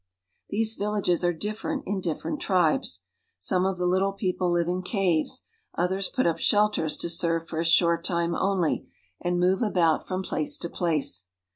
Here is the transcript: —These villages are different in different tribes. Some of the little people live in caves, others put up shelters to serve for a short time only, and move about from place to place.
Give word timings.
—These 0.49 0.77
villages 0.79 1.23
are 1.23 1.31
different 1.31 1.83
in 1.85 2.01
different 2.01 2.39
tribes. 2.41 3.03
Some 3.37 3.67
of 3.67 3.77
the 3.77 3.85
little 3.85 4.13
people 4.13 4.51
live 4.51 4.67
in 4.67 4.81
caves, 4.81 5.43
others 5.75 6.09
put 6.09 6.25
up 6.25 6.39
shelters 6.39 6.97
to 6.97 7.07
serve 7.07 7.47
for 7.47 7.59
a 7.59 7.63
short 7.63 8.03
time 8.03 8.33
only, 8.33 8.89
and 9.21 9.39
move 9.39 9.61
about 9.61 10.07
from 10.07 10.23
place 10.23 10.57
to 10.57 10.69
place. 10.69 11.27